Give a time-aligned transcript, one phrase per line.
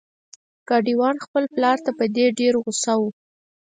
[0.67, 3.03] ګاډی وان خپل پلار ته په دې ډیر غوسه و.